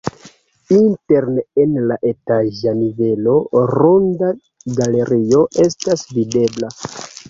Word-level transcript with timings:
Interne 0.77 1.43
en 1.65 1.75
la 1.91 1.99
etaĝa 2.13 2.75
nivelo 2.81 3.37
ronda 3.77 4.35
galerio 4.83 5.49
estas 5.71 6.11
videbla. 6.19 6.79